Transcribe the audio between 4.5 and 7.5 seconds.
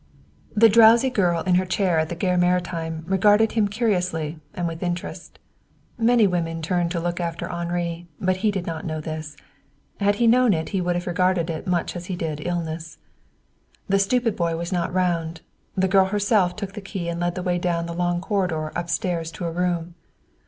and with interest. Many women turned to look after